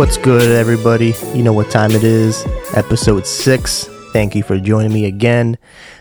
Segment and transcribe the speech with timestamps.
[0.00, 1.12] What's good, everybody?
[1.34, 2.46] You know what time it is.
[2.72, 3.84] Episode six.
[4.14, 5.58] Thank you for joining me again.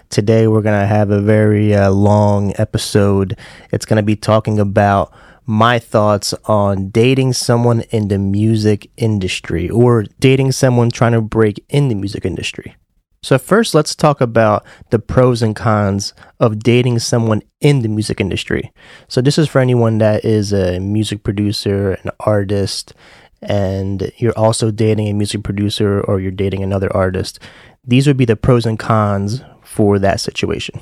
[0.10, 3.38] Today, we're going to have a very uh, long episode.
[3.74, 5.14] It's going to be talking about
[5.46, 11.62] my thoughts on dating someone in the music industry or dating someone trying to break
[11.68, 12.78] in the music industry.
[13.22, 18.22] So, first, let's talk about the pros and cons of dating someone in the music
[18.22, 18.72] industry.
[19.10, 22.94] So, this is for anyone that is a music producer, an artist,
[23.42, 27.40] and you're also dating a music producer or you're dating another artist.
[27.86, 30.80] These would be the pros and cons for that situation.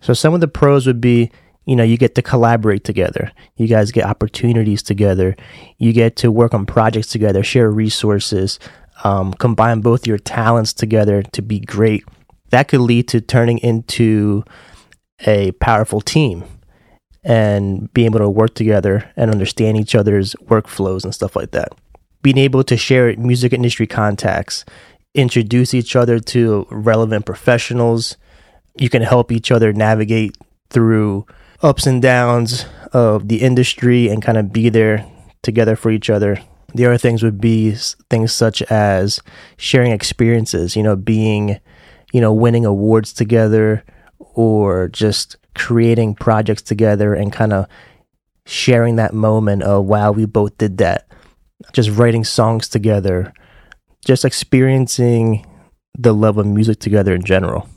[0.00, 1.30] So, some of the pros would be
[1.66, 3.32] you know, you get to collaborate together.
[3.56, 5.36] You guys get opportunities together.
[5.78, 8.60] You get to work on projects together, share resources,
[9.04, 12.04] um, combine both your talents together to be great.
[12.50, 14.44] That could lead to turning into
[15.26, 16.44] a powerful team
[17.24, 21.72] and being able to work together and understand each other's workflows and stuff like that.
[22.26, 24.64] Being able to share music industry contacts,
[25.14, 28.16] introduce each other to relevant professionals.
[28.76, 30.36] You can help each other navigate
[30.68, 31.24] through
[31.62, 35.06] ups and downs of the industry and kind of be there
[35.42, 36.40] together for each other.
[36.74, 37.76] The other things would be
[38.10, 39.20] things such as
[39.56, 41.60] sharing experiences, you know, being,
[42.12, 43.84] you know, winning awards together
[44.18, 47.66] or just creating projects together and kind of
[48.46, 51.06] sharing that moment of, wow, we both did that.
[51.72, 53.32] Just writing songs together,
[54.04, 55.46] just experiencing
[55.98, 57.68] the love of music together in general.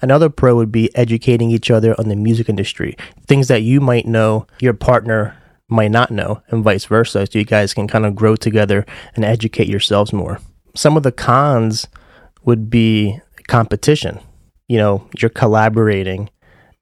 [0.00, 4.06] Another pro would be educating each other on the music industry, things that you might
[4.06, 5.36] know your partner
[5.68, 7.26] might not know, and vice versa.
[7.26, 10.40] So you guys can kind of grow together and educate yourselves more.
[10.76, 11.88] Some of the cons
[12.44, 14.20] would be competition.
[14.68, 16.30] You know, you're collaborating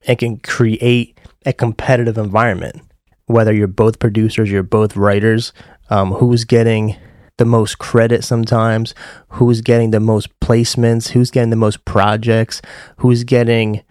[0.05, 2.81] and can create a competitive environment.
[3.27, 5.53] Whether you're both producers, you're both writers,
[5.89, 6.97] um, who's getting
[7.37, 8.93] the most credit sometimes,
[9.29, 12.61] who's getting the most placements, who's getting the most projects,
[12.97, 13.83] who's getting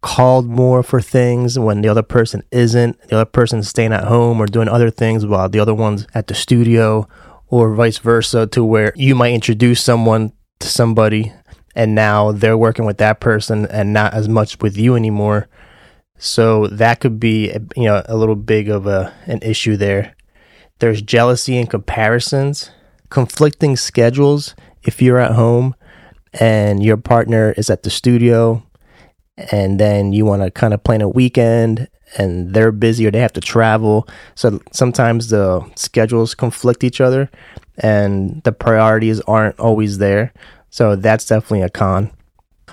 [0.00, 4.40] called more for things when the other person isn't, the other person's staying at home
[4.40, 7.08] or doing other things while the other one's at the studio,
[7.48, 11.32] or vice versa, to where you might introduce someone to somebody
[11.74, 15.48] and now they're working with that person and not as much with you anymore.
[16.18, 20.14] So that could be, you know, a little big of a an issue there.
[20.78, 22.70] There's jealousy and comparisons
[23.10, 25.74] conflicting schedules if you're at home
[26.34, 28.62] and your partner is at the studio
[29.52, 33.20] and then you want to kind of plan a weekend and they're busy or they
[33.20, 34.08] have to travel.
[34.34, 37.30] So sometimes the schedules conflict each other
[37.78, 40.32] and the priorities aren't always there.
[40.70, 42.10] So that's definitely a con.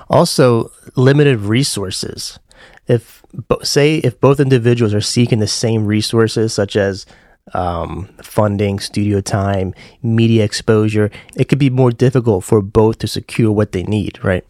[0.10, 2.40] Also, limited resources.
[2.88, 3.24] If
[3.64, 7.06] say if both individuals are seeking the same resources such as
[7.54, 13.52] um, funding, studio time, media exposure, it could be more difficult for both to secure
[13.52, 14.46] what they need, right?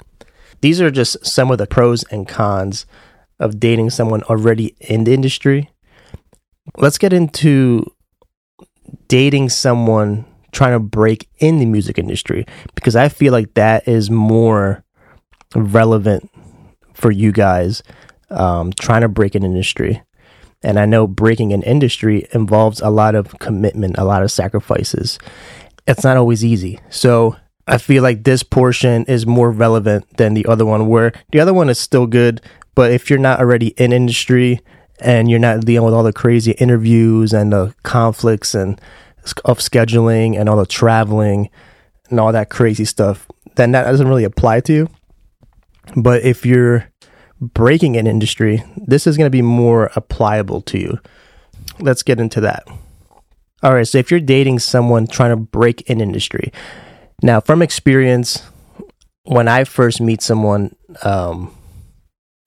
[0.62, 2.86] These are just some of the pros and cons
[3.40, 5.70] of dating someone already in the industry.
[6.78, 7.86] Let's get into
[9.08, 12.46] dating someone trying to break in the music industry
[12.76, 14.84] because I feel like that is more
[15.54, 16.32] relevant
[16.94, 17.84] for you guys
[18.30, 20.02] um, trying to break an industry.
[20.64, 25.20] And I know breaking an industry involves a lot of commitment, a lot of sacrifices.
[25.88, 26.80] It's not always easy.
[26.90, 27.36] So
[27.68, 31.54] I feel like this portion is more relevant than the other one, where the other
[31.54, 32.42] one is still good.
[32.74, 34.62] But if you're not already in industry
[35.00, 38.80] and you're not dealing with all the crazy interviews and the conflicts and
[39.44, 41.50] of scheduling and all the traveling
[42.10, 44.90] and all that crazy stuff, then that doesn't really apply to you.
[45.96, 46.88] But if you're
[47.40, 51.00] breaking an industry, this is going to be more applicable to you.
[51.79, 52.64] Let's get into that.
[53.64, 56.52] All right, so if you're dating someone trying to break an industry,
[57.23, 58.43] now from experience,
[59.23, 61.55] when I first meet someone, um,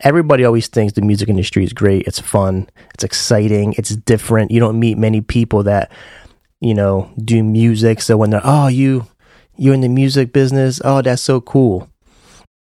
[0.01, 2.07] everybody always thinks the music industry is great.
[2.07, 4.51] It's fun, it's exciting, it's different.
[4.51, 5.91] You don't meet many people that
[6.61, 8.01] you know do music.
[8.01, 9.07] So when they're oh you
[9.57, 11.91] you in the music business, oh that's so cool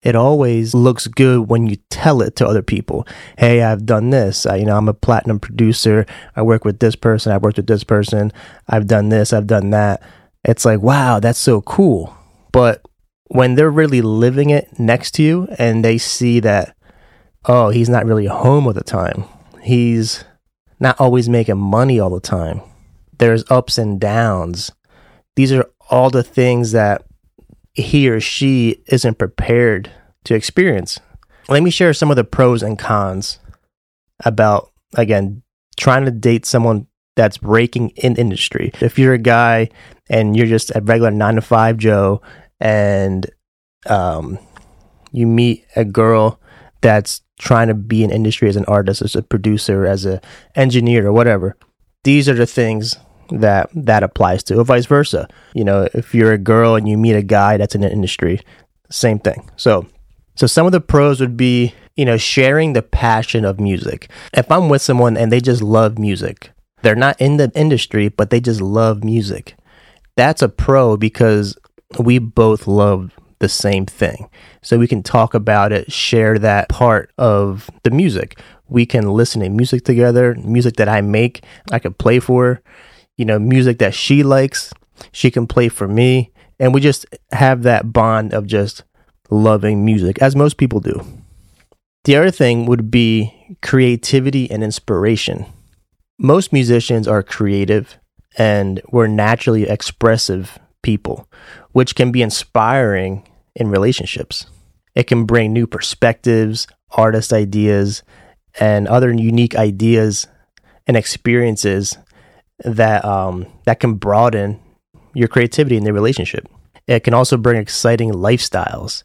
[0.01, 3.05] it always looks good when you tell it to other people.
[3.37, 4.45] Hey, I've done this.
[4.45, 6.05] I, you know, I'm a platinum producer.
[6.35, 7.31] I work with this person.
[7.31, 8.31] I've worked with this person.
[8.67, 9.33] I've done this.
[9.33, 10.01] I've done that.
[10.45, 12.15] It's like, wow, that's so cool.
[12.53, 12.81] But
[13.27, 16.75] when they're really living it next to you and they see that,
[17.45, 19.25] oh, he's not really home all the time.
[19.61, 20.23] He's
[20.79, 22.61] not always making money all the time.
[23.17, 24.71] There's ups and downs.
[25.35, 27.03] These are all the things that
[27.79, 29.91] he or she isn't prepared
[30.25, 30.99] to experience.
[31.47, 33.39] Let me share some of the pros and cons
[34.23, 35.41] about, again,
[35.77, 38.71] trying to date someone that's breaking in industry.
[38.81, 39.69] If you're a guy
[40.09, 42.21] and you're just a regular nine to five Joe
[42.59, 43.29] and
[43.87, 44.37] um,
[45.11, 46.39] you meet a girl
[46.81, 50.19] that's trying to be in industry as an artist, as a producer, as an
[50.55, 51.57] engineer or whatever,
[52.03, 52.97] these are the things
[53.31, 55.27] that that applies to, or vice versa.
[55.53, 58.39] You know, if you're a girl and you meet a guy that's in the industry,
[58.89, 59.49] same thing.
[59.55, 59.87] So,
[60.35, 64.09] so some of the pros would be, you know, sharing the passion of music.
[64.33, 68.29] If I'm with someone and they just love music, they're not in the industry, but
[68.29, 69.55] they just love music.
[70.15, 71.57] That's a pro because
[71.97, 74.29] we both love the same thing.
[74.61, 78.39] So we can talk about it, share that part of the music.
[78.67, 82.61] We can listen to music together, music that I make, I could play for
[83.19, 84.73] you know, music that she likes,
[85.11, 86.31] she can play for me.
[86.57, 88.83] And we just have that bond of just
[89.29, 91.05] loving music, as most people do.
[92.05, 95.45] The other thing would be creativity and inspiration.
[96.17, 97.97] Most musicians are creative
[98.37, 101.29] and we're naturally expressive people,
[101.73, 104.45] which can be inspiring in relationships.
[104.95, 108.01] It can bring new perspectives, artist ideas,
[108.61, 110.25] and other unique ideas
[110.87, 111.97] and experiences
[112.63, 114.59] that um, that can broaden
[115.13, 116.47] your creativity in the relationship.
[116.87, 119.03] It can also bring exciting lifestyles.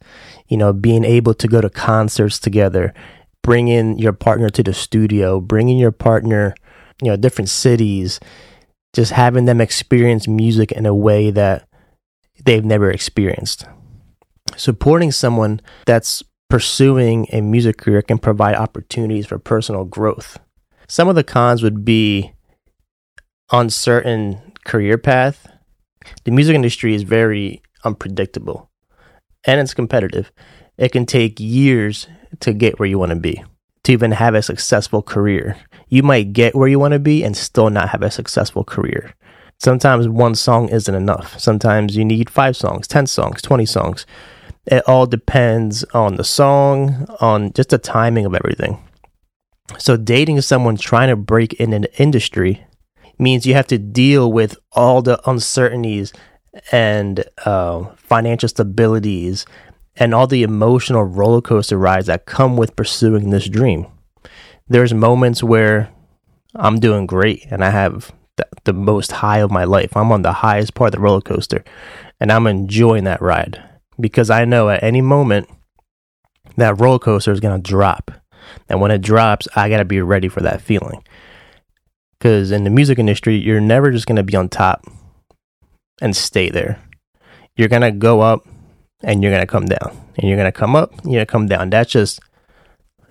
[0.49, 2.95] You know, being able to go to concerts together,
[3.43, 6.55] bring in your partner to the studio, bringing your partner,
[7.03, 8.21] you know, different cities,
[8.95, 11.69] just having them experience music in a way that
[12.45, 13.67] they've never experienced.
[14.57, 20.39] Supporting someone that's pursuing a music career can provide opportunities for personal growth.
[20.89, 22.34] Some of the cons would be
[23.53, 25.47] uncertain career path.
[26.25, 28.71] The music industry is very unpredictable
[29.45, 30.33] and it's competitive.
[30.77, 32.09] It can take years
[32.41, 33.43] to get where you want to be,
[33.85, 35.57] to even have a successful career.
[35.89, 39.15] You might get where you want to be and still not have a successful career.
[39.59, 41.39] Sometimes one song isn't enough.
[41.39, 44.07] Sometimes you need five songs, 10 songs, 20 songs.
[44.67, 48.83] It all depends on the song, on just the timing of everything.
[49.79, 52.67] So, dating someone trying to break in an industry
[53.19, 56.13] means you have to deal with all the uncertainties
[56.73, 59.45] and uh, financial stabilities
[59.97, 63.87] and all the emotional roller coaster rides that come with pursuing this dream.
[64.69, 65.91] There's moments where
[66.55, 69.97] I'm doing great and I have the, the most high of my life.
[69.97, 71.65] I'm on the highest part of the roller coaster
[72.21, 73.63] and I'm enjoying that ride
[74.01, 75.49] because I know at any moment
[76.57, 78.11] that roller coaster is going to drop.
[78.69, 81.03] And when it drops, I got to be ready for that feeling.
[82.25, 84.87] Because in the music industry, you're never just going to be on top
[86.01, 86.81] and stay there.
[87.55, 88.49] You're going to go up
[89.03, 89.95] and you're going to come down.
[90.17, 91.69] And you're going to come up, you're going to come down.
[91.69, 92.21] That's just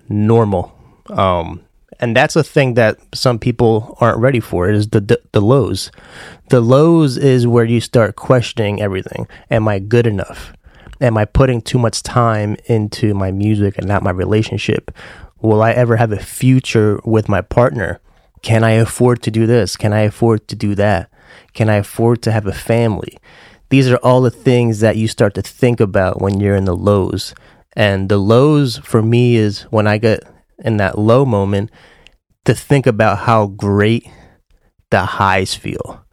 [0.08, 0.76] normal.
[1.10, 1.62] Um,
[2.00, 5.92] and that's a thing that some people aren't ready for is the, the, the lows.
[6.50, 9.28] The lows is where you start questioning everything.
[9.48, 10.54] Am I good enough?
[11.00, 14.90] Am I putting too much time into my music and not my relationship?
[15.40, 18.00] Will I ever have a future with my partner?
[18.44, 19.74] Can I afford to do this?
[19.74, 21.10] Can I afford to do that?
[21.54, 23.16] Can I afford to have a family?
[23.70, 26.76] These are all the things that you start to think about when you're in the
[26.76, 27.34] lows.
[27.74, 30.24] And the lows for me is when I get
[30.58, 31.70] in that low moment
[32.44, 34.06] to think about how great
[34.90, 36.04] the highs feel.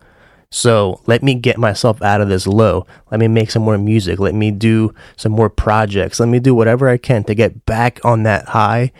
[0.51, 2.87] So let me get myself out of this low.
[3.11, 4.19] Let me make some more music.
[4.19, 6.21] Let me do some more projects.
[6.21, 8.93] Let me do whatever I can to get back on that high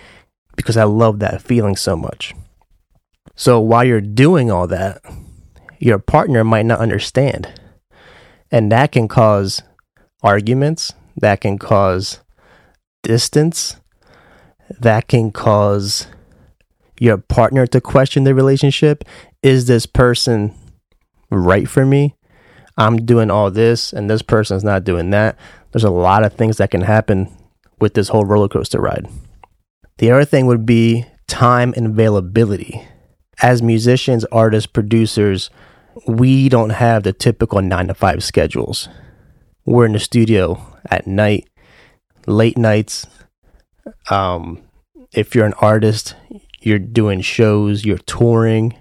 [0.58, 2.34] because I love that feeling so much.
[3.36, 5.02] So while you're doing all that,
[5.80, 7.60] your partner might not understand.
[8.52, 9.64] And that can cause
[10.22, 12.20] arguments, that can cause
[13.02, 13.78] distance,
[14.80, 16.08] that can cause
[17.00, 19.04] your partner to question the relationship.
[19.42, 20.54] Is this person
[21.32, 22.16] right for me?
[22.78, 25.38] I'm doing all this and this person's not doing that.
[25.72, 27.30] There's a lot of things that can happen
[27.80, 29.08] with this whole roller coaster ride.
[29.98, 32.88] The other thing would be time and availability
[33.42, 35.50] as musicians, artists, producers,
[36.08, 38.88] we don't have the typical nine to five schedules.
[39.66, 41.50] We're in the studio at night,
[42.28, 43.06] late nights.
[44.10, 44.62] Um,
[45.12, 46.16] if you're an artist,
[46.62, 48.78] you're doing shows, you're touring.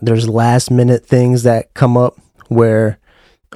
[0.00, 2.18] There's last minute things that come up
[2.48, 2.98] where,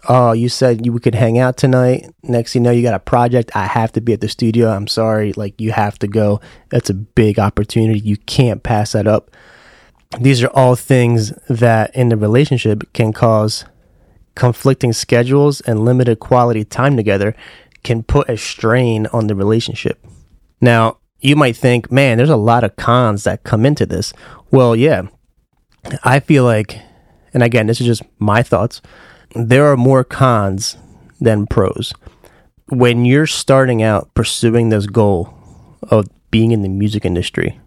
[0.08, 2.06] oh, you said you could hang out tonight.
[2.22, 3.50] Next, you know, you got a project.
[3.56, 4.68] I have to be at the studio.
[4.68, 5.32] I'm sorry.
[5.32, 6.40] Like, you have to go.
[6.70, 7.98] That's a big opportunity.
[7.98, 9.30] You can't pass that up
[10.20, 13.64] these are all things that in the relationship can cause
[14.34, 17.34] conflicting schedules and limited quality time together
[17.82, 20.04] can put a strain on the relationship.
[20.60, 24.12] Now, you might think, man, there's a lot of cons that come into this.
[24.50, 25.02] Well, yeah,
[26.04, 26.78] I feel like,
[27.32, 28.82] and again, this is just my thoughts,
[29.34, 30.76] there are more cons
[31.20, 31.92] than pros.
[32.68, 35.32] When you're starting out pursuing this goal
[35.90, 37.60] of being in the music industry,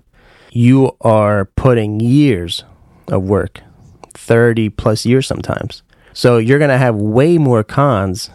[0.51, 2.63] you are putting years
[3.07, 3.61] of work,
[4.13, 5.83] 30 plus years sometimes.
[6.13, 8.29] So you're going to have way more cons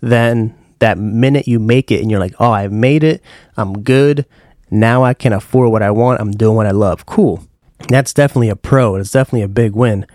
[0.00, 3.22] than that minute you make it and you're like, oh, I made it.
[3.56, 4.26] I'm good.
[4.70, 6.20] Now I can afford what I want.
[6.20, 7.06] I'm doing what I love.
[7.06, 7.42] Cool.
[7.88, 8.96] That's definitely a pro.
[8.96, 10.06] It's definitely a big win.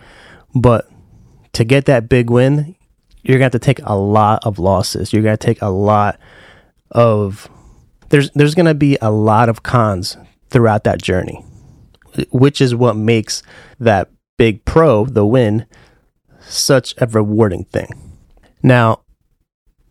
[0.53, 0.89] But
[1.53, 2.75] to get that big win,
[3.23, 5.13] you're going to have to take a lot of losses.
[5.13, 6.19] You're going to take a lot
[6.91, 7.49] of
[8.09, 10.17] there's there's going to be a lot of cons
[10.51, 11.43] throughout that journey,
[12.31, 13.43] which is what makes
[13.79, 15.65] that big pro, the win,
[16.41, 17.87] such a rewarding thing.
[18.61, 19.01] Now,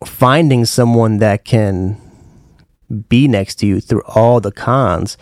[0.05, 2.01] finding someone that can
[3.09, 5.17] be next to you through all the cons,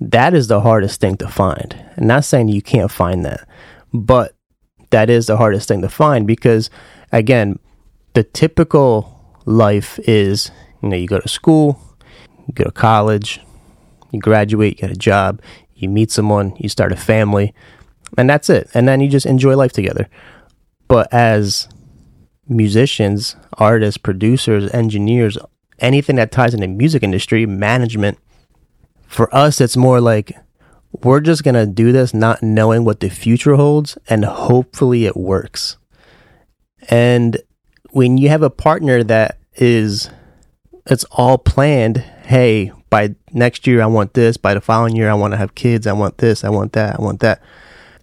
[0.00, 1.76] that is the hardest thing to find.
[1.96, 3.46] I'm not saying you can't find that,
[3.92, 4.34] but
[4.90, 6.70] that is the hardest thing to find because,
[7.12, 7.58] again,
[8.14, 10.50] the typical life is
[10.82, 11.80] you know, you go to school,
[12.46, 13.40] you go to college,
[14.12, 15.42] you graduate, you get a job,
[15.74, 17.52] you meet someone, you start a family,
[18.16, 18.70] and that's it.
[18.74, 20.08] And then you just enjoy life together.
[20.86, 21.68] But as
[22.48, 25.38] musicians, artists, producers, engineers,
[25.78, 28.18] anything that ties in the music industry, management,
[29.06, 30.36] for us, it's more like
[31.02, 35.16] we're just going to do this not knowing what the future holds and hopefully it
[35.16, 35.76] works.
[36.88, 37.38] And
[37.90, 40.10] when you have a partner that is,
[40.86, 44.36] it's all planned, hey, by next year, I want this.
[44.36, 45.88] By the following year, I want to have kids.
[45.88, 46.44] I want this.
[46.44, 47.00] I want that.
[47.00, 47.42] I want that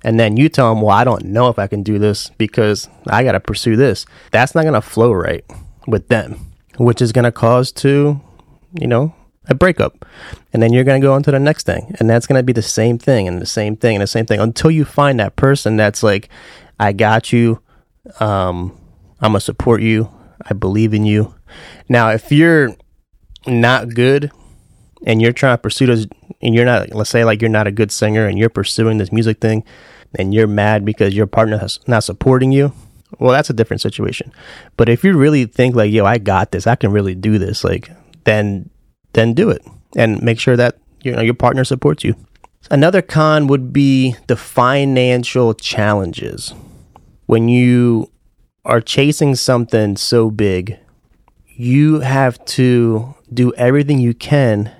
[0.03, 2.87] and then you tell them, well, I don't know if I can do this because
[3.07, 4.05] I got to pursue this.
[4.31, 5.43] That's not going to flow right
[5.87, 8.19] with them, which is going to cause to,
[8.79, 9.13] you know,
[9.47, 10.05] a breakup.
[10.53, 11.95] And then you're going to go on to the next thing.
[11.99, 14.25] And that's going to be the same thing and the same thing and the same
[14.25, 16.29] thing until you find that person that's like,
[16.79, 17.61] I got you.
[18.21, 18.77] Um,
[19.19, 20.09] I'm going to support you.
[20.49, 21.35] I believe in you.
[21.89, 22.75] Now, if you're
[23.45, 24.31] not good
[25.05, 26.07] and you're trying to pursue this,
[26.41, 29.11] and you're not, let's say, like you're not a good singer and you're pursuing this
[29.11, 29.63] music thing
[30.17, 32.73] and you're mad because your partner is not supporting you,
[33.19, 34.31] well, that's a different situation.
[34.77, 37.63] But if you really think like, yo, I got this, I can really do this,
[37.63, 37.89] like,
[38.23, 38.69] then,
[39.13, 39.65] then do it
[39.95, 42.15] and make sure that, you know, your partner supports you.
[42.69, 46.53] Another con would be the financial challenges.
[47.25, 48.11] When you
[48.65, 50.77] are chasing something so big,
[51.47, 54.71] you have to do everything you can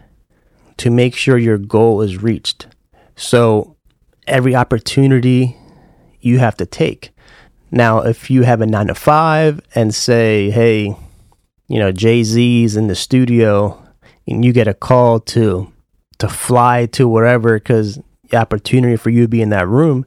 [0.80, 2.68] to make sure your goal is reached.
[3.16, 3.76] So
[4.26, 5.58] every opportunity
[6.22, 7.12] you have to take.
[7.70, 10.96] Now, if you have a nine to five and say, hey,
[11.68, 13.86] you know, Jay Z's in the studio
[14.26, 15.72] and you get a call to
[16.20, 20.06] to fly to wherever because the opportunity for you to be in that room,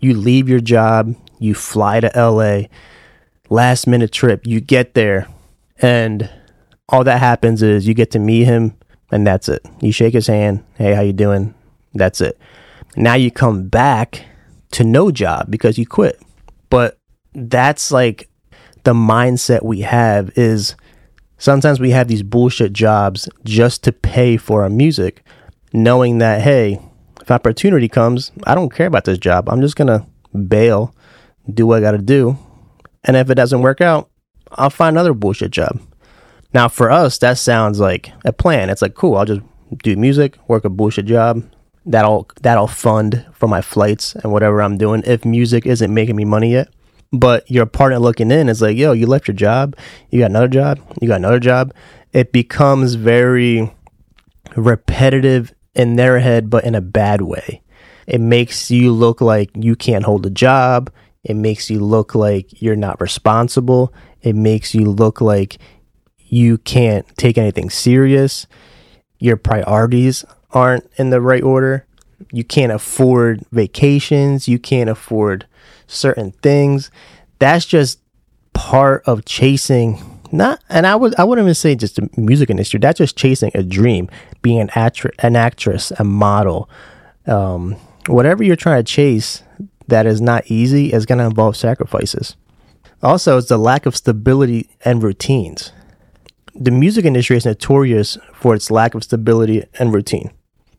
[0.00, 2.68] you leave your job, you fly to LA,
[3.48, 5.26] last minute trip, you get there,
[5.78, 6.30] and
[6.88, 8.74] all that happens is you get to meet him
[9.14, 9.64] and that's it.
[9.80, 11.54] You shake his hand, hey, how you doing?
[11.94, 12.36] That's it.
[12.96, 14.24] Now you come back
[14.72, 16.20] to no job because you quit.
[16.68, 16.98] But
[17.32, 18.28] that's like
[18.82, 20.74] the mindset we have is
[21.38, 25.24] sometimes we have these bullshit jobs just to pay for our music,
[25.72, 26.80] knowing that hey,
[27.20, 29.48] if opportunity comes, I don't care about this job.
[29.48, 30.04] I'm just gonna
[30.48, 30.92] bail,
[31.48, 32.36] do what I gotta do.
[33.04, 34.10] And if it doesn't work out,
[34.50, 35.80] I'll find another bullshit job.
[36.54, 38.70] Now, for us, that sounds like a plan.
[38.70, 39.42] It's like, cool, I'll just
[39.82, 41.42] do music, work a bullshit job.
[41.84, 46.24] That'll that'll fund for my flights and whatever I'm doing if music isn't making me
[46.24, 46.68] money yet.
[47.12, 49.76] But your partner looking in is like, yo, you left your job,
[50.10, 51.74] you got another job, you got another job.
[52.12, 53.70] It becomes very
[54.56, 57.62] repetitive in their head, but in a bad way.
[58.06, 60.90] It makes you look like you can't hold a job.
[61.22, 63.92] It makes you look like you're not responsible.
[64.22, 65.58] It makes you look like
[66.26, 68.46] you can't take anything serious.
[69.18, 71.86] Your priorities aren't in the right order.
[72.32, 74.48] You can't afford vacations.
[74.48, 75.46] You can't afford
[75.86, 76.90] certain things.
[77.38, 78.00] That's just
[78.52, 79.98] part of chasing
[80.32, 82.80] not and I would I wouldn't even say just the music industry.
[82.80, 84.08] That's just chasing a dream,
[84.42, 86.68] being an actress, an actress, a model,
[87.26, 87.76] um,
[88.06, 89.42] whatever you're trying to chase.
[89.86, 90.92] That is not easy.
[90.92, 92.36] Is going to involve sacrifices.
[93.02, 95.72] Also, it's the lack of stability and routines
[96.54, 100.30] the music industry is notorious for its lack of stability and routine.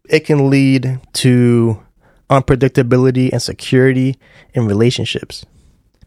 [0.09, 1.83] It can lead to
[2.29, 4.17] unpredictability and security
[4.53, 5.45] in relationships.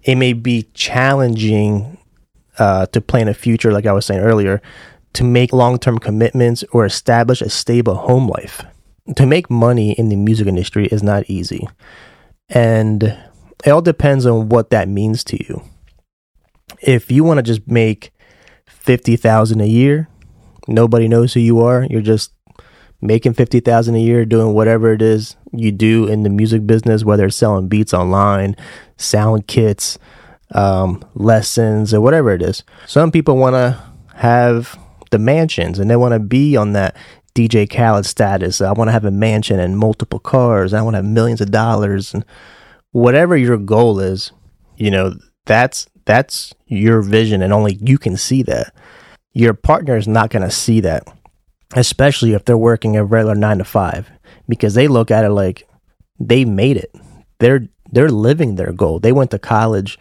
[0.03, 1.99] It may be challenging
[2.59, 4.63] uh, to plan a future, like I was saying earlier,
[5.15, 8.65] to make long term commitments or establish a stable home life.
[9.17, 11.67] To make money in the music industry is not easy.
[12.49, 13.03] And
[13.65, 15.63] it all depends on what that means to you.
[16.81, 18.13] If you want to just make
[18.89, 20.09] 50,000 a year,
[20.67, 22.33] nobody knows who you are, you're just
[23.03, 27.27] making 50,000 a year doing whatever it is you do in the music business whether
[27.27, 28.57] it's selling beats online,
[28.97, 29.99] sound kits,
[30.55, 32.65] um, lessons or whatever it is.
[32.87, 33.79] Some people want to
[34.15, 34.79] have
[35.11, 36.97] the mansions and they want to be on that
[37.35, 38.63] DJ Khaled status.
[38.63, 40.73] I want to have a mansion and multiple cars.
[40.73, 42.25] I want to have millions of dollars and
[42.93, 44.33] whatever your goal is,
[44.79, 45.13] you know,
[45.45, 48.75] that's that's your vision and only you can see that.
[49.35, 51.07] Your partner is not going to see that,
[51.77, 54.11] especially if they're working a regular 9 to 5
[54.49, 55.69] because they look at it like
[56.19, 56.91] they made it.
[57.41, 58.99] They're they're living their goal.
[58.99, 59.99] They went to college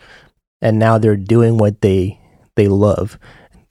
[0.61, 2.21] and now they're doing what they
[2.55, 3.19] they love.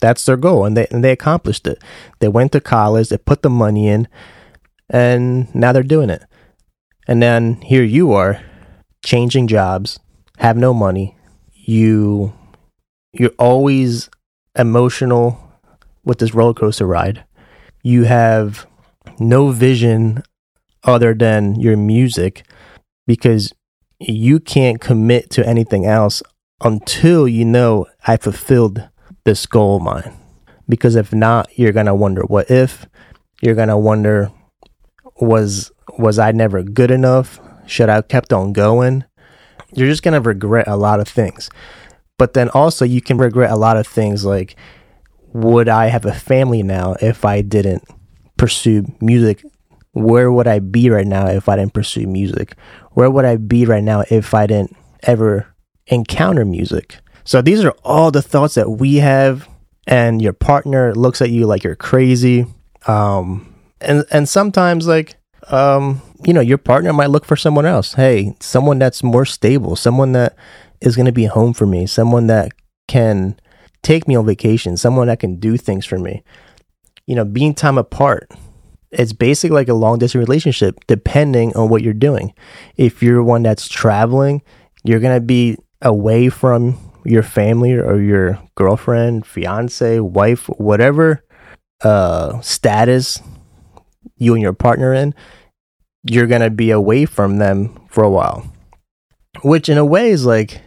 [0.02, 1.83] That's their goal and they and they accomplished it.
[2.21, 4.09] They went to college, they put the money in
[4.90, 6.23] and now they're doing it.
[7.09, 8.43] And then here you are
[9.02, 9.99] changing jobs,
[10.37, 11.15] have no money.
[11.66, 12.32] You
[13.12, 14.08] you're always
[14.56, 15.52] emotional
[16.04, 17.25] with this roller coaster ride.
[17.82, 18.66] You have
[19.18, 20.23] no vision
[20.85, 22.46] other than your music
[23.06, 23.52] because
[23.99, 26.23] you can't commit to anything else
[26.62, 28.88] until you know I fulfilled
[29.25, 30.16] this goal of mine.
[30.68, 32.87] Because if not, you're gonna wonder what if.
[33.42, 34.30] You're gonna wonder
[35.20, 37.40] was was I never good enough?
[37.66, 39.04] Should I have kept on going?
[39.73, 41.50] You're just gonna regret a lot of things.
[42.18, 44.56] But then also you can regret a lot of things like
[45.32, 47.85] would I have a family now if I didn't
[48.38, 49.44] pursue music?
[49.92, 52.56] Where would I be right now if I didn't pursue music?
[52.92, 55.46] Where would I be right now if I didn't ever
[55.87, 56.99] encounter music?
[57.25, 59.49] So these are all the thoughts that we have,
[59.86, 62.47] and your partner looks at you like you're crazy.
[62.86, 65.17] Um, and and sometimes like
[65.49, 67.95] um, you know, your partner might look for someone else.
[67.95, 70.37] Hey, someone that's more stable, someone that
[70.81, 72.52] is going to be home for me, someone that
[72.89, 73.39] can
[73.83, 76.23] take me on vacation, someone that can do things for me.
[77.07, 78.31] You know, being time apart,
[78.91, 82.33] it's basically like a long distance relationship, depending on what you're doing.
[82.76, 84.43] If you're one that's traveling,
[84.85, 91.23] you're going to be away from your family or your girlfriend, fiance, wife, whatever
[91.83, 93.21] uh, status
[94.17, 95.15] you and your partner in,
[96.08, 98.50] you're going to be away from them for a while.
[99.42, 100.60] Which, in a way, is like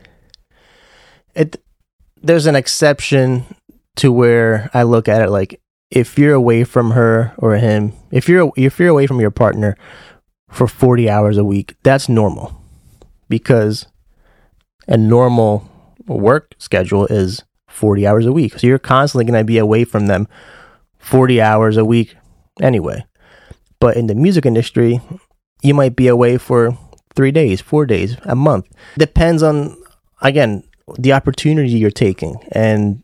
[1.35, 1.61] it.
[2.21, 3.45] There's an exception
[3.97, 8.29] to where I look at it like if you're away from her or him, if
[8.29, 9.75] you're if you're away from your partner
[10.49, 12.61] for 40 hours a week, that's normal
[13.27, 13.87] because
[14.87, 15.69] a normal
[16.07, 18.57] work schedule is 40 hours a week.
[18.59, 20.27] So you're constantly going to be away from them
[20.97, 22.15] 40 hours a week
[22.61, 23.05] anyway.
[23.79, 24.99] But in the music industry,
[25.61, 26.77] you might be away for
[27.15, 28.65] three days, four days, a month.
[28.97, 29.75] Depends on,
[30.21, 30.63] again,
[30.97, 33.03] the opportunity you're taking and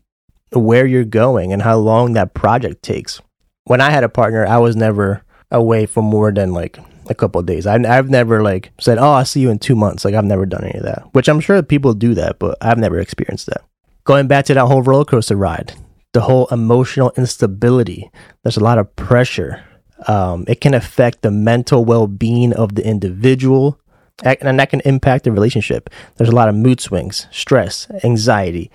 [0.52, 3.20] where you're going and how long that project takes.
[3.64, 7.42] When I had a partner, I was never away for more than like a couple
[7.42, 7.66] days.
[7.66, 10.46] I, have never like said, "Oh, I'll see you in two months." Like I've never
[10.46, 11.08] done any of that.
[11.12, 13.62] Which I'm sure people do that, but I've never experienced that.
[14.04, 15.74] Going back to that whole roller coaster ride,
[16.12, 18.10] the whole emotional instability.
[18.42, 19.64] There's a lot of pressure
[20.06, 23.80] um, it can affect the mental well being of the individual,
[24.22, 25.90] and that can impact the relationship.
[26.16, 28.70] There's a lot of mood swings, stress, anxiety.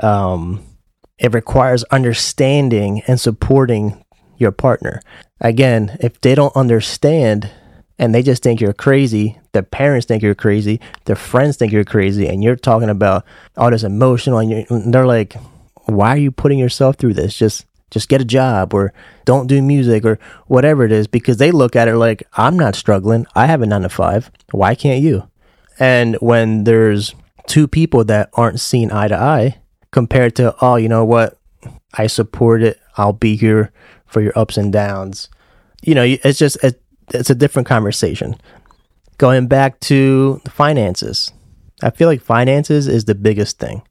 [0.00, 0.64] Um,
[1.18, 4.04] it requires understanding and supporting
[4.38, 5.02] your partner.
[5.40, 7.50] Again, if they don't understand
[7.98, 11.84] and they just think you're crazy, their parents think you're crazy, their friends think you're
[11.84, 13.26] crazy, and you're talking about
[13.58, 15.34] all this emotional, and they're like,
[15.84, 17.36] why are you putting yourself through this?
[17.36, 18.92] Just just get a job or
[19.24, 22.74] don't do music or whatever it is because they look at it like I'm not
[22.74, 23.26] struggling.
[23.34, 24.30] I have a 9 to 5.
[24.52, 25.28] Why can't you?
[25.78, 27.14] And when there's
[27.46, 29.58] two people that aren't seen eye to eye
[29.90, 31.38] compared to oh, you know what?
[31.94, 32.80] I support it.
[32.96, 33.72] I'll be here
[34.06, 35.28] for your ups and downs.
[35.82, 36.58] You know, it's just
[37.12, 38.36] it's a different conversation.
[39.18, 41.32] Going back to finances.
[41.82, 43.82] I feel like finances is the biggest thing.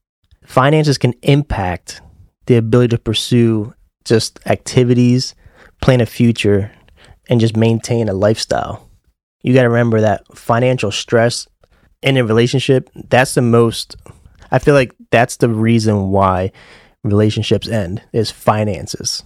[0.45, 2.01] Finances can impact
[2.45, 3.73] the ability to pursue
[4.05, 5.35] just activities,
[5.81, 6.71] plan a future,
[7.29, 8.89] and just maintain a lifestyle.
[9.41, 11.47] You got to remember that financial stress
[12.01, 13.95] in a relationship, that's the most,
[14.51, 16.51] I feel like that's the reason why
[17.03, 19.23] relationships end is finances.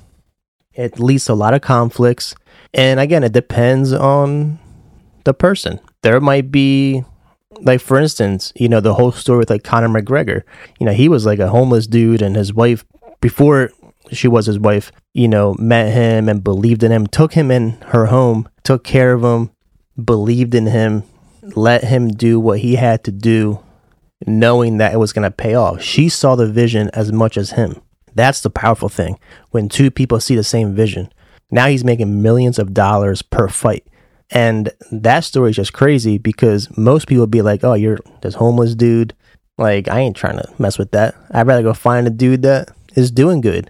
[0.73, 2.35] It leads to a lot of conflicts.
[2.73, 4.59] And again, it depends on
[5.23, 5.79] the person.
[6.01, 7.03] There might be,
[7.59, 10.41] like, for instance, you know, the whole story with like Conor McGregor.
[10.79, 12.83] You know, he was like a homeless dude, and his wife,
[13.21, 13.69] before
[14.15, 17.71] she was his wife, you know, met him and believed in him, took him in
[17.87, 19.51] her home, took care of him,
[20.03, 21.03] believed in him,
[21.55, 23.59] let him do what he had to do,
[24.25, 25.81] knowing that it was going to pay off.
[25.81, 27.81] She saw the vision as much as him.
[28.15, 29.19] That's the powerful thing
[29.51, 31.11] when two people see the same vision.
[31.51, 33.85] Now he's making millions of dollars per fight.
[34.29, 38.73] And that story is just crazy because most people be like, oh, you're this homeless
[38.73, 39.13] dude.
[39.57, 41.15] Like, I ain't trying to mess with that.
[41.29, 43.69] I'd rather go find a dude that is doing good.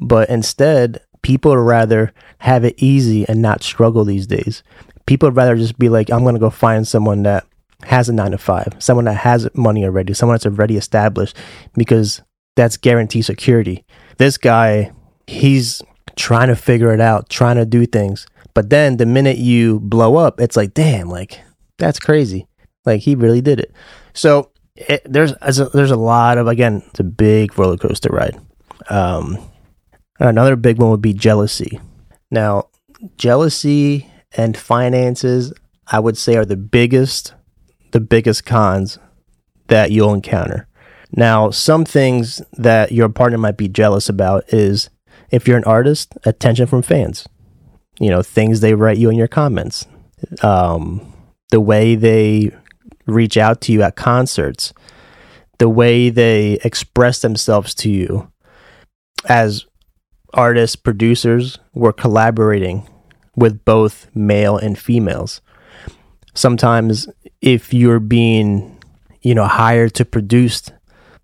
[0.00, 4.62] But instead, people would rather have it easy and not struggle these days.
[5.06, 7.46] People would rather just be like, I'm going to go find someone that
[7.84, 11.36] has a nine to five, someone that has money already, someone that's already established
[11.74, 12.22] because
[12.56, 13.84] that's guaranteed security.
[14.18, 14.92] This guy,
[15.26, 15.82] he's
[16.16, 18.26] trying to figure it out, trying to do things.
[18.54, 21.40] But then the minute you blow up, it's like, damn, like
[21.78, 22.46] that's crazy.
[22.84, 23.72] Like he really did it.
[24.12, 25.34] So it, there's
[25.72, 28.38] there's a lot of again, it's a big roller coaster ride.
[28.90, 29.38] Um,
[30.18, 31.80] another big one would be jealousy.
[32.30, 32.68] Now,
[33.16, 35.52] jealousy and finances,
[35.86, 37.34] I would say, are the biggest
[37.92, 38.98] the biggest cons
[39.68, 40.66] that you'll encounter.
[41.14, 44.88] Now, some things that your partner might be jealous about is
[45.30, 47.28] if you're an artist, attention from fans.
[48.00, 49.86] You know, things they write you in your comments,
[50.42, 51.12] um,
[51.50, 52.50] the way they
[53.06, 54.72] reach out to you at concerts,
[55.58, 58.30] the way they express themselves to you.
[59.28, 59.66] As
[60.34, 62.88] artists, producers, we're collaborating
[63.36, 65.40] with both male and females.
[66.34, 67.08] Sometimes,
[67.40, 68.78] if you're being,
[69.22, 70.70] you know, hired to produce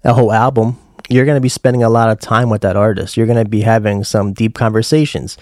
[0.05, 3.17] a whole album, you're going to be spending a lot of time with that artist.
[3.17, 5.39] You're going to be having some deep conversations.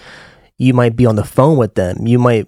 [0.57, 2.07] You might be on the phone with them.
[2.07, 2.47] You might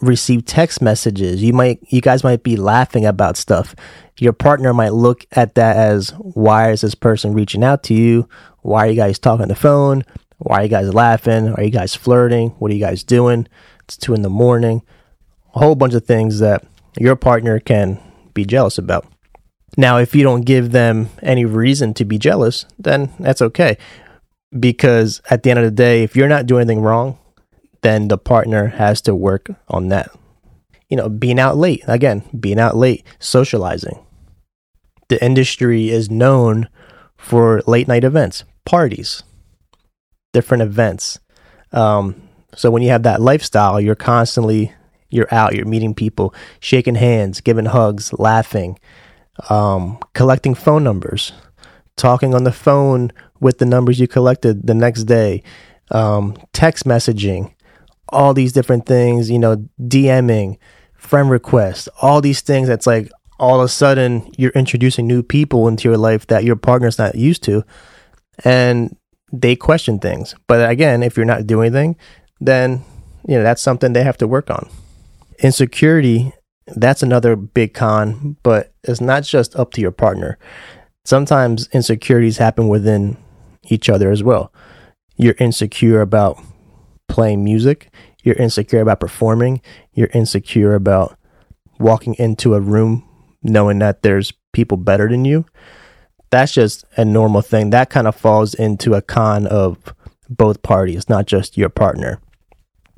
[0.00, 1.42] receive text messages.
[1.42, 3.74] You might you guys might be laughing about stuff.
[4.18, 8.28] Your partner might look at that as why is this person reaching out to you?
[8.62, 10.04] Why are you guys talking on the phone?
[10.38, 11.48] Why are you guys laughing?
[11.54, 12.50] Are you guys flirting?
[12.58, 13.48] What are you guys doing?
[13.84, 14.82] It's two in the morning.
[15.54, 16.64] A whole bunch of things that
[16.98, 18.00] your partner can
[18.34, 19.06] be jealous about.
[19.76, 23.76] Now, if you don't give them any reason to be jealous, then that's okay.
[24.58, 27.18] Because at the end of the day, if you're not doing anything wrong,
[27.82, 30.10] then the partner has to work on that.
[30.88, 34.04] You know, being out late, again, being out late, socializing.
[35.08, 36.68] The industry is known
[37.16, 39.22] for late night events, parties,
[40.36, 41.18] different events.
[41.72, 44.70] Um, so when you have that lifestyle, you're constantly
[45.08, 48.78] you're out, you're meeting people, shaking hands, giving hugs, laughing,
[49.48, 51.32] um, collecting phone numbers,
[51.96, 55.42] talking on the phone with the numbers you collected the next day,
[55.90, 57.54] um, text messaging,
[58.10, 60.58] all these different things, you know, DMing,
[60.98, 65.66] friend requests, all these things that's like all of a sudden you're introducing new people
[65.66, 67.64] into your life that your partner's not used to.
[68.44, 68.96] And
[69.32, 70.34] they question things.
[70.46, 71.96] But again, if you're not doing anything,
[72.40, 72.84] then
[73.26, 74.68] you know that's something they have to work on.
[75.40, 76.32] Insecurity
[76.74, 80.38] that's another big con, but it's not just up to your partner.
[81.04, 83.16] Sometimes insecurities happen within
[83.68, 84.52] each other as well.
[85.16, 86.42] You're insecure about
[87.08, 87.90] playing music,
[88.24, 89.62] you're insecure about performing,
[89.92, 91.16] you're insecure about
[91.78, 93.08] walking into a room
[93.42, 95.46] knowing that there's people better than you.
[96.30, 97.70] That's just a normal thing.
[97.70, 99.78] That kind of falls into a con of
[100.28, 102.20] both parties, not just your partner.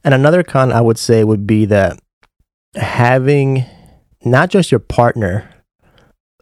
[0.04, 1.98] And another con I would say would be that
[2.74, 3.64] having
[4.24, 5.50] not just your partner,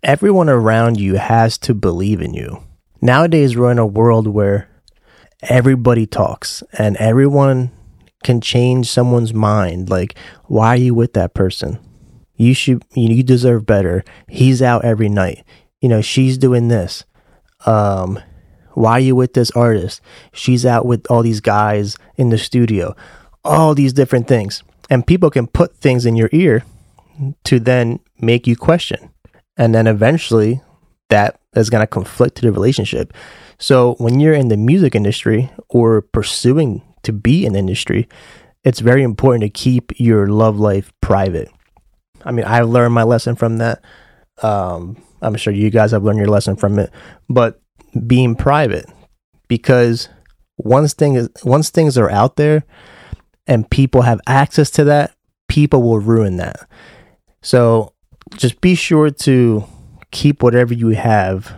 [0.02, 2.62] everyone around you has to believe in you.
[3.00, 4.68] Nowadays, we're in a world where
[5.42, 7.70] everybody talks and everyone
[8.24, 9.90] can change someone's mind.
[9.90, 11.78] Like, why are you with that person?
[12.34, 14.04] You should, you, deserve better.
[14.28, 15.44] He's out every night.
[15.86, 17.04] You know, she's doing this.
[17.64, 18.18] Um,
[18.74, 20.00] why are you with this artist?
[20.32, 22.96] She's out with all these guys in the studio.
[23.44, 26.64] All these different things and people can put things in your ear
[27.44, 29.10] to then make you question
[29.56, 30.60] and then eventually
[31.08, 33.12] that is going to conflict to the relationship
[33.58, 38.08] so when you're in the music industry or pursuing to be in the industry
[38.64, 41.50] it's very important to keep your love life private
[42.24, 43.82] i mean i learned my lesson from that
[44.42, 46.90] um, i'm sure you guys have learned your lesson from it
[47.28, 47.60] but
[48.06, 48.86] being private
[49.48, 50.08] because
[50.58, 52.64] once things once things are out there
[53.46, 55.14] and people have access to that,
[55.48, 56.68] people will ruin that.
[57.42, 57.92] So
[58.36, 59.64] just be sure to
[60.10, 61.54] keep whatever you have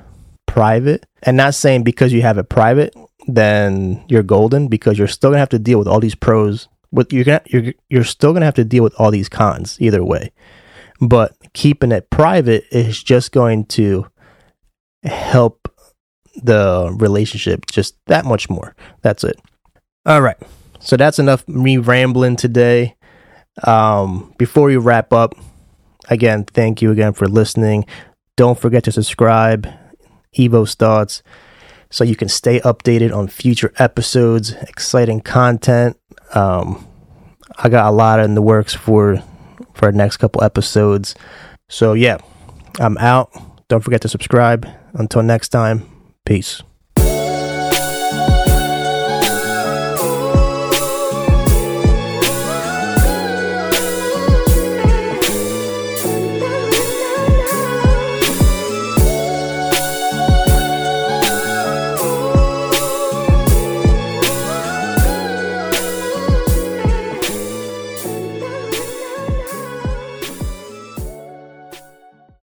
[0.46, 2.94] private and not saying because you have it private
[3.26, 7.12] then you're golden because you're still gonna have to deal with all these pros but
[7.12, 10.32] you're gonna you're, you're still gonna have to deal with all these cons either way
[11.00, 14.06] but keeping it private is just going to
[15.04, 15.72] help
[16.42, 19.40] the relationship just that much more that's it
[20.06, 20.38] all right
[20.80, 22.96] so that's enough me rambling today.
[23.64, 25.34] Um, before we wrap up,
[26.08, 27.84] again, thank you again for listening.
[28.36, 29.68] Don't forget to subscribe,
[30.32, 31.22] Evo's Thoughts,
[31.90, 35.98] so you can stay updated on future episodes, exciting content.
[36.34, 36.86] Um,
[37.58, 39.22] I got a lot in the works for
[39.78, 41.14] for our next couple episodes.
[41.68, 42.18] So yeah,
[42.80, 43.30] I'm out.
[43.68, 44.68] Don't forget to subscribe.
[44.94, 45.88] Until next time,
[46.24, 46.62] peace.